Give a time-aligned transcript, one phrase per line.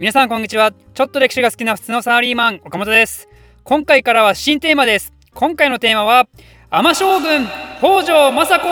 [0.00, 0.72] 皆さんこんにちは。
[0.94, 3.28] ちょっと歴史が好きな普通のサラリーマン岡本です。
[3.64, 5.12] 今回からは新テーマです。
[5.34, 6.26] 今回のテーマは
[6.70, 7.46] 天将軍
[7.80, 8.70] 北条政子。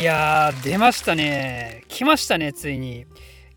[0.00, 1.84] いやー出ましたね。
[1.88, 3.04] 来ましたねついに。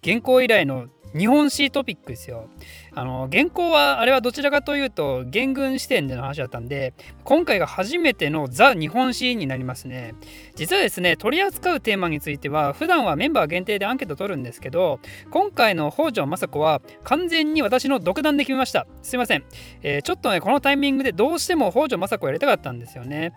[0.02, 0.88] 現行以来の
[1.18, 2.50] 日本史トピックですよ。
[2.94, 6.94] あの原稿はあれはどちらかというと元軍視点での話だったんで
[7.24, 10.14] 今回が初めてのザ日本史になりますね。
[10.56, 15.00] 実はですね取り扱うテーマについては普段はメンバー限定でアンケート取るんですけど
[15.30, 18.88] 今回の北条政子は完全に私の独断で決めました。
[19.02, 19.44] すいません。
[19.84, 23.34] えー、ちょっとねこのタイミングでどうしても北条政子やりたかったんですよね。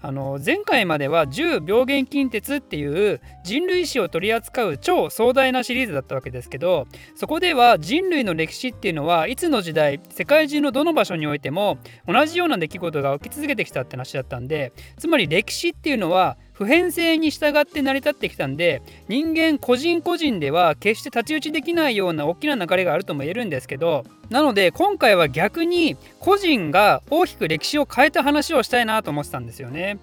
[0.00, 30.00] あの前回までは10病原菌鉄っていう人類史を取り扱う超壮大なシリーズだったわけですけどそこでは人類の歴史っていうのはいつの時代世界中のどの場所においても同じような出来事が起き続けてきたって話だったんでつまり歴史っていうのは普遍性に従って成り立ってきたんで人間個人個人では決して太刀打ちできないような大きな流れがあるとも言えるんですけどなので今回は逆に個人が大きく歴史を変えた話をしたいなと思ってたんですよね。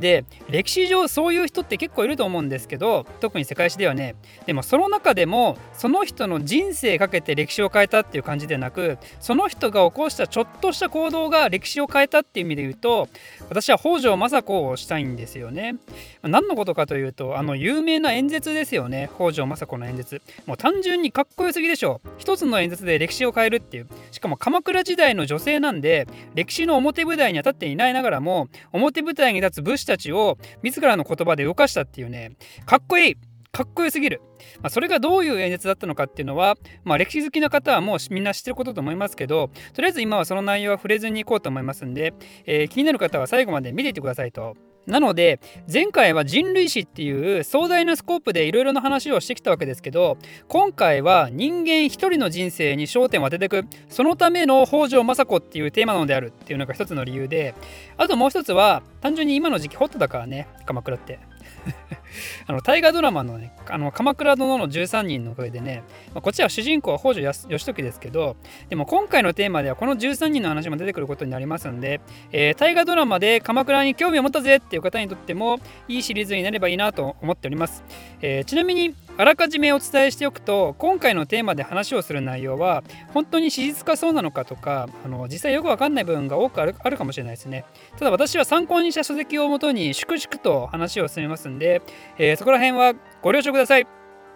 [0.00, 13.08] で歴史上そういう人って結構いると思うんですけど特に世界史ではねでもその中でもその人の人生かけて歴史を変えたっていう感じでなくその人が起こしたちょっとした行動が歴史を変えたっていう意味で言うと
[13.48, 15.76] 私は北条政子をしたいんですよね。
[16.22, 20.22] 何のことかというとあの有名な演説ですよね北条政子の演説。
[20.46, 32.32] もう単純にかっこよすぎでしょ一つの演説で歴史を変えるっていうしかも鎌倉時代の女性なんで歴史の表舞台には立っていないながらも表舞台に立つ武士たちを自らの言葉で動かしたっていうね
[32.66, 33.16] かっこいい
[33.54, 34.20] かっこよすぎる、
[34.60, 42.14] まあ、それがどういう演説だったのかっていうのは、まあ、歴史好きな方はもうみんな知ってることと思いますけどとりあえず今はその内容は触れずにいこうと思いますんで、
[42.46, 44.56] えー、気になる方は最後まで見ていてくださいと。
[44.86, 45.40] なので
[45.72, 50.18] 前回は人類史っていう壮大なスコープでいろいろな話をしてきたわけですけど
[50.48, 57.54] 今回は人間一人の人生に焦点を当てていくそのための北条政子っていうテーマなのであるっていうのが一つの理由で
[57.96, 61.18] あともう一つは単純に今の時期ホットだからね鎌倉って。
[62.46, 65.82] あの大河ドラマのね「あの鎌倉殿の13人」のおかげでね、
[66.12, 68.36] まあ、こっちは主人公は北条義時ですけど
[68.68, 72.00] でも今回のテーマではこの13人の話も出てくることになりますんで、
[72.32, 75.58] えー、大河ドラマで鎌倉に興味を持ったぜっていう方にとっても
[75.88, 77.84] いいシリーズになればいいなと思っております、
[78.20, 82.82] えー、ちなみにあらかじめお伝えしておくと今回のテーマで話をする内容は
[83.12, 87.64] 本当に史実かそうなのかとかあの実際よくわかんない部分が多くあるあるかもしれないですね。
[87.96, 91.80] ただ私は参考にした書籍をもとに粛々と話を進めますんで、
[92.18, 93.86] えー、そこら辺はご了承ください。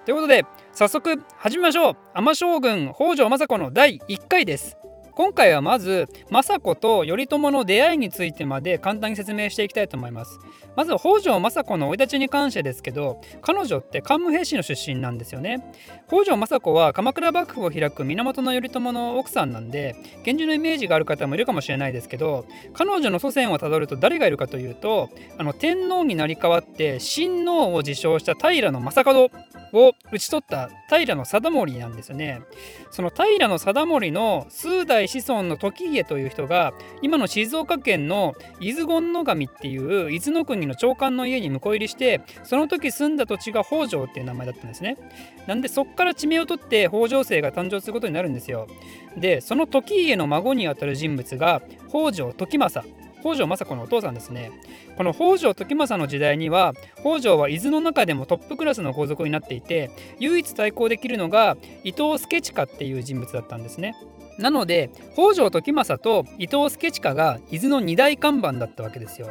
[0.04, 1.96] ということで早速始めましょう。
[2.14, 4.77] 尼将軍北条政子の第1回です。
[5.18, 10.38] 今回はまず政子と頼朝の出会いについてまで簡単に説明していきたいと思います。
[10.76, 15.74] まず北条政子の生い立ちに関してですけど彼女って桓武兵士の出身なんですよね。
[16.06, 29.30] 北条政子は鎌倉幕府を開く源頼朝の奥さんなんで源氏のイメージがある方もいるかもしれないですけど彼女の祖先をたどると誰がいるかというとあの天皇になり代わって親王を自称した平将門
[29.72, 32.42] を討ち取った平貞盛なんですよね。
[32.92, 44.96] その平貞盛の数代子孫の時家という人が今の静岡県の伊豆権野神っていう伊豆の国の長官の家に婿入りしてその時住んだ土地が北条っていう名前だったんですね。
[45.46, 48.68] なんでそっから地名を取って北条姓が誕生することになるんですよ。
[49.16, 52.88] でその時家の孫にあたる人物が北条時政。
[53.20, 54.52] 北条政子のお父さんですね。
[54.96, 59.90] この北条時政の時代には北条は伊豆の中でもトップクラスの皇族になっていて
[60.20, 63.94] 唯一対抗できるのが伊藤助親っていう人物だったんですね。
[64.38, 69.28] なので北条時政と伊藤助親が伊豆の二大看板だったわけですよ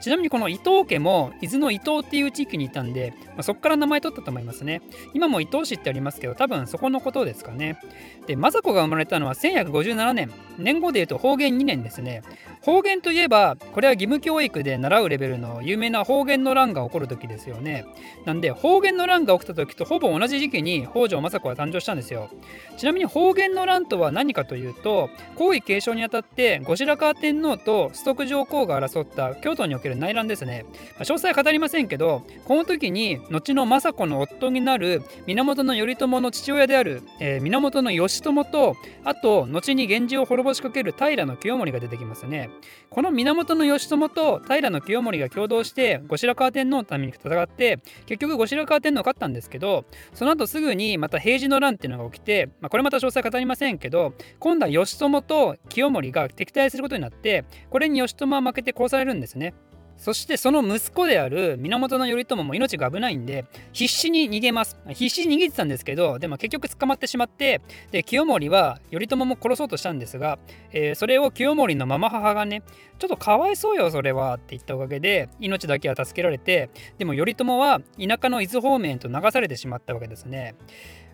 [0.00, 4.82] ちなみにこの伊藤家も伊豆の伊東っていう地域にいたんで、まあ、そこから名前取ったと思いますね。
[5.14, 7.78] 今も伊東市ってありますけど、多分そこのことですかね。
[8.26, 10.30] で、政子が生まれたのは1157年。
[10.58, 12.22] 年後で言うと方言2年ですね。
[12.60, 17.86] 方言といえば、これは義務教育で習うレベルの有名な方言の乱が起こる時ですよね。
[18.24, 22.28] なんで、方言の乱が起きた時とほぼ同じ時期に北条政子は誕生したんですよ。
[22.76, 30.64] ちなみに方言の乱とは何かかというと、皇位継承にあたって後白河天皇と崇徳上皇が争った京都における内乱ですね、
[30.94, 42.50] まあ、詳細は語りませんけどこの時に後の政子の夫になる源頼朝の父親である、えー、源義朝とあと後に源氏を滅ぼしかける平清盛が出てきますね。
[42.90, 59.54] この源義朝と平清盛が共同して後白河天皇のために戦って結局後白河天皇勝ったんですけどその後すぐにまた平治の乱っていうのが起きて、まあ、これまた詳細語りませんけど今度は義朝と清盛が敵対することになってこれに義朝は負けて殺されるんですね。
[59.96, 64.76] そしてその息子である源頼朝も命が危ないんで必死に逃げます。
[64.88, 67.60] 必死に逃げてたんですけどでも結局捕まってしまって
[67.90, 70.38] で清盛は頼朝も殺そうとしたんですが、
[70.72, 72.62] えー、それを清盛のママ母がね
[72.98, 80.54] ちょっとかわいそうよそれはって言ったおかげで命だけは助けられてでも頼朝は田舎の伊豆方面と流されてしまったわけですね。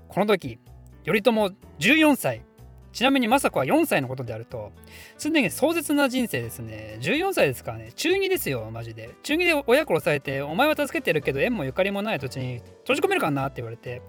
[0.08, 0.58] この時
[1.05, 1.31] 頼朝
[1.78, 2.43] 14歳
[2.92, 4.72] ちなみに政子は4歳のことであると、
[5.16, 6.98] すでに壮絶な人生ですね。
[7.00, 9.10] 14歳ですからね、中2ですよ、マジで。
[9.22, 14.02] 中2で親子を抑えて、お前は助けてるけど、縁もゆかりもない土地に閉じ込めるかなって言われて、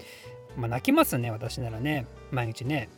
[0.56, 2.90] まあ泣きますね、私ならね、毎日ね。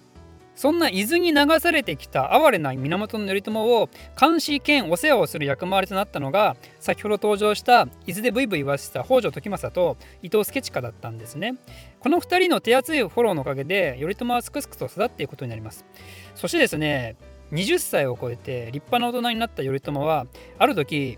[0.56, 3.90] そんな伊豆に流されてきた哀れな源頼朝を
[4.20, 11.56] 監視兼お世話をする役回りとなったのが先ほど登場した伊豆でブイブイ言わせた北条時政と伊藤助親だったんですね。
[12.00, 15.86] この2人の手厚いフォローのおかげで頼朝はすくすくと育っていくことになります。
[16.36, 17.16] そしてですね
[17.52, 20.28] 20歳を超えて立派な大人になった頼朝は
[20.58, 21.18] ある時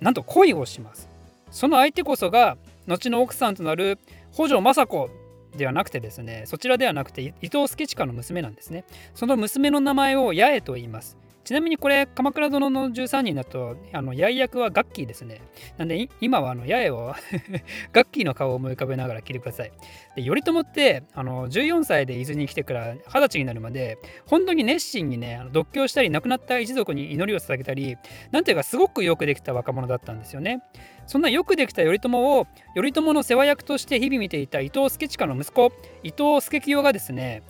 [0.00, 1.08] なんと恋をします。
[1.50, 2.56] その相手こそが
[2.86, 3.98] 後の奥さんとなる
[4.32, 5.10] 北条政子
[5.56, 8.84] ではなくてですねそちらではなくて伊藤助親の娘なんですね。
[9.14, 11.16] その娘の名前を八重と言います。
[11.44, 15.40] ちなみにこれ、鎌倉殿の13人だと、あの、八重役はガッキーですね。
[15.78, 17.14] なんで、今はあの、八重を
[17.92, 19.72] ガッキーの顔を思い浮かべながら聞いてください。
[20.16, 27.96] で、頼朝って、あの、14歳で伊豆に来てから20歳になるまで、本当に熱心にね、独居したり、亡くなった一族に祈りを捧げたり、
[28.30, 30.62] なんていうか、すごくよくできた若者だったんですよね。
[31.06, 35.72] そんなよくできた頼朝を、頼朝の世話役として日々見ていた伊藤助親の息子、
[36.02, 37.42] 伊藤助清がですね、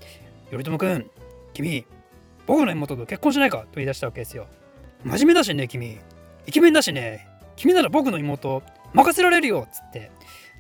[0.51, 1.11] 頼朝君、
[1.53, 1.85] 君、
[2.47, 4.47] 僕の妹と結婚しないかと言い出したわけですよ。
[5.05, 5.99] 真面目だしね、君。
[6.47, 7.27] イケメンだしね。
[7.57, 10.11] 君なら僕の妹任せられるよっつって。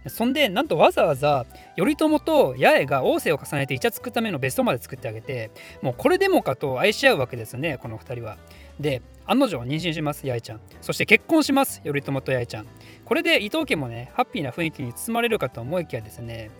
[0.08, 1.44] そんで、なんとわざわざ
[1.76, 5.50] 頼朝と八重が王政を重ねてイチャつくための別荘まで作ってあげて、
[5.82, 8.38] もうこれでもかと愛し合うわけですね、この2人は。
[8.78, 10.60] で、案の定妊娠します、八重ちゃん。
[10.80, 12.66] そして結婚します、頼朝と八重ちゃん。
[13.04, 16.50] これで伊藤家もね、ハッピーな雰囲気に包まれるかと思いきやですね、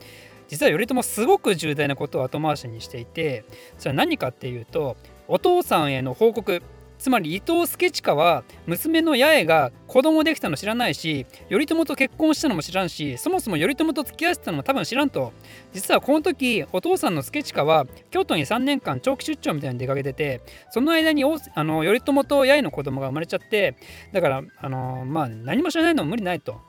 [0.50, 3.44] 実は頼朝すごく重大なことを後回しにしていて
[3.78, 4.96] それは何かっていうと
[5.28, 6.60] お父さんへの報告
[6.98, 15.32] つまり伊藤助親は娘の八重が子供できたの知らないし頼朝と結婚したのも知らんしそもそも頼朝と付き合ってたのも多分知らんと
[15.72, 23.76] 実はこの時お父さんの助親は京都に3年間長期出張みたいに出かけててその間にあの頼朝と八重の子供が生まれちゃって
[24.12, 26.60] だからあのまあ何も知らないのも無理ないと。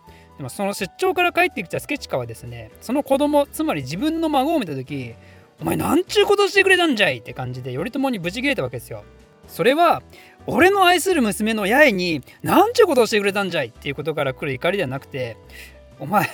[0.49, 5.13] その出張から帰ってきた助親はですねその子供つまり自分の孫を見た時
[5.59, 9.03] お前なんちゅうことしてくれたんじゃいって感じで頼朝にブチ切れたわけですよ。
[9.47, 10.01] それは
[10.47, 15.37] 俺の愛する娘の八重になんちゅうことをしてくれたんじゃいっていうことから来る怒りではなくて
[15.99, 16.27] お前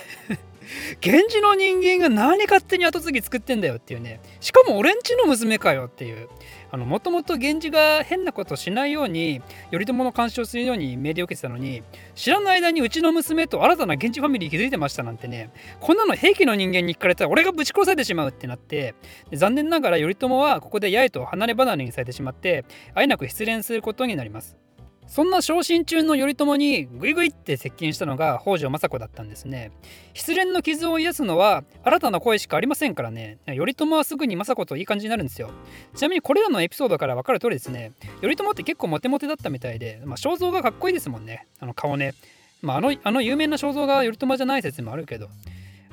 [1.04, 4.20] 源氏の人間が何勝手に後継ぎ作ってんだよっていうね。
[4.40, 6.28] しかも俺んちの娘かよっていう。
[6.72, 11.82] もともと源氏が変なことしないように頼朝の監視をするように命令を受けてたのに
[12.14, 15.50] 知らない間にうちの娘と新たな源氏ファミリー気づいてましたなんてね。
[15.80, 18.94] こんなの平気の人間に聞かれたら俺がぶち殺されてしまうってなって
[19.32, 24.67] 残念ながら頼朝はここで八重と離れ離れにされてしまってあえなく失恋することになります。
[25.08, 29.72] そんな昇進中の頼朝にグイグイって接近したのが北条政子だったんですね。
[30.12, 33.38] 失恋の傷を癒すのは新たな声しかありませんからね。
[33.46, 35.50] 頼朝はすぐに政子といい感じになるんですよ。
[35.96, 37.92] ちなみにこれらのエピソードから分かる通りですね。
[38.20, 41.46] 頼朝って結構モテモテだったみたいで、まあ、肖像がかっこいいですもんね。
[41.58, 42.12] あの顔ね。
[42.60, 45.28] まあ、あのあの有名な肖像が頼朝じゃない説もあるけど。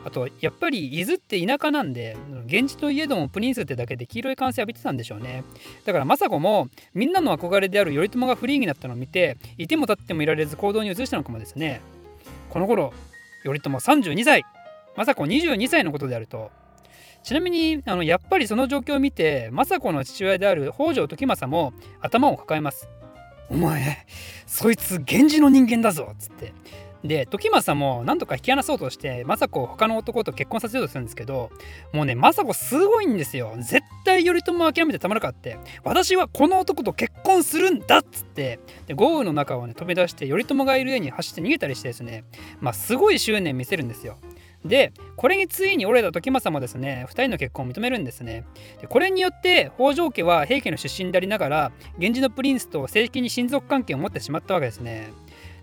[0.05, 2.15] あとやっぱり伊豆って田舎なんで
[2.45, 5.43] 源氏といえどもプリンスってだけで黄色い歓声浴びてたんでしょうね。
[5.83, 11.81] だから政子もみんなの憧れである頼朝がフリーになったのを見ていても立ってもいられず行動に移したのかもですね。
[12.51, 12.93] この頃
[13.43, 14.43] 頼朝32歳。
[14.95, 16.51] 政子22歳のことであると。
[17.23, 22.87] ちなみにあのやっぱりその状況を見て政子の父親である北条時政も頭を抱えます。
[23.49, 24.05] お前
[24.45, 26.53] そいつ源氏の人間だぞっつって。
[27.03, 31.51] で時政も何とか引き離そうとして政子を他の男と結婚させようとするんですけど
[31.93, 33.53] もうね政子すごいんですよ。
[33.57, 35.57] 絶対頼朝を諦めてたまるかって。
[35.83, 38.59] 私はこの男と結婚するんだっつって。
[38.87, 42.23] で豪雨の中をね飛び出して頼朝がいる家に走って逃げたりしてですね。
[42.59, 44.17] まあすごい執念見せるんですよ。
[44.63, 48.45] でこれについに折れた時政もですね2人の結婚を認めるんですね。
[48.81, 55.11] でこれによって北条家は平家の出身でありながら源氏のプリンスと正式に親族関係を持ってしまったわけですね。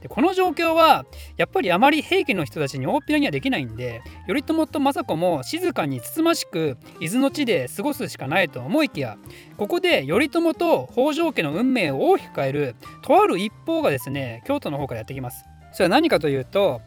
[0.03, 1.07] でこの状況は
[1.37, 9.17] やっぱりあまり平家の人たちに大っぴらにはできないんで頼朝と政子も静かにつつましく伊豆の地で過ごすしかないと思いきや
[9.57, 15.45] ここで頼朝と北条家の運命を大きく変えるとある一方がですね京都の方からやってきます。
[15.73, 16.83] それは何かというと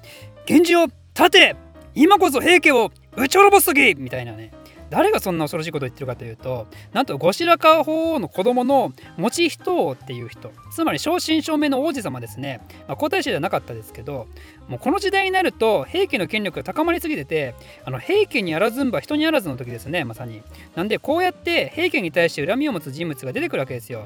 [0.48, 1.56] 源氏を立て
[1.96, 4.52] 今こそ平家を打ち滅ぼす時みたいなね
[4.96, 14.28] 誰がそんな恐ろしいことを言ってるかというとなんと後白河法皇の子供の持ち人っていう人つまり正真正銘の王子様ですね、まあ、皇太子ではなかったですけど
[14.70, 20.42] もうこの時代になると平家の権力が高まりすぎててあの平家にあらずんば人にあらずの時ですねまさに。
[20.76, 24.06] なんでこうやって平家に対して恨みを持つ人物が出てくるわけですよ。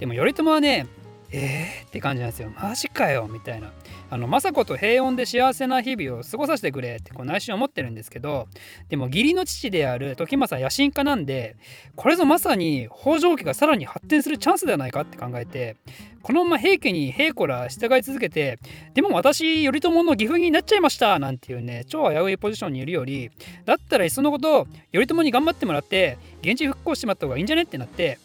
[0.00, 0.86] でも頼朝はね
[1.32, 1.86] えー？
[1.86, 2.50] って感じなんですよ。
[2.60, 3.28] マジかよ。
[3.30, 3.72] みたいな。
[4.08, 8.46] あの政子と平穏で幸せな日々を過ごさせてくれってこう内心思ってるんですけど
[8.88, 11.56] でも義理の父である時政野心家なんで
[11.96, 15.74] これぞまさに北条家がさらに発展するチャンスではないかって考えて
[16.22, 18.60] このまま平家に平子ら従い続けて
[18.94, 23.32] でも私頼朝の義父になっちゃいましたなんていうね超危ういポジションにいるより
[23.64, 28.20] だったらいっそのこと頼朝に頑張ってもらって現地復興してもらった方がいいんじゃねってなって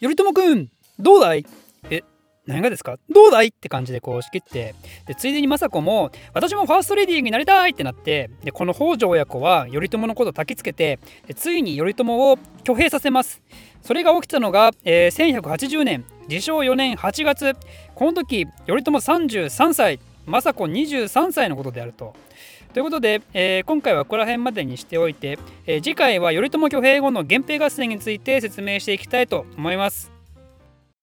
[0.00, 0.68] 頼朝くん
[1.00, 1.44] どうだい？
[1.90, 2.04] え
[2.46, 2.98] 何がですか？
[3.10, 3.48] どうだい？
[3.48, 4.74] って感じでこう仕切って。
[5.06, 8.30] でついでに政子も私もファーストレディーになりたいってなって。
[8.42, 10.98] でこの北条親子は頼朝のことを焚きつけて
[11.34, 13.40] ついに頼朝を挙兵させます。
[13.82, 17.54] それが起きたのが、えー、1180年自称4年8月。
[17.94, 22.14] この時頼朝33歳政子23歳のことであると。
[22.72, 30.13] ということで、えー、今回はここら辺までにしておいて、えー、次回は頼朝挙兵後の源平合戦について説明していきたいと思います。